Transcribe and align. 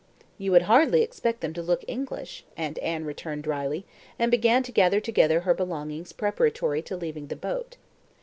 "You 0.39 0.51
would 0.53 0.63
hardly 0.63 1.03
expect 1.03 1.41
them 1.41 1.53
to 1.53 1.61
look 1.61 1.85
English," 1.87 2.43
Aunt 2.57 2.79
Anne 2.79 3.05
returned 3.05 3.43
drily, 3.43 3.85
and 4.17 4.31
began 4.31 4.63
to 4.63 4.71
gather 4.71 4.99
together 4.99 5.41
her 5.41 5.53
belongings 5.53 6.11
preparatory 6.11 6.81
to 6.81 6.97
leaving 6.97 7.27
the 7.27 7.35
boat. 7.35 7.77